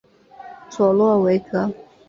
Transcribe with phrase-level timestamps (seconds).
[0.71, 1.71] 佐洛韦格。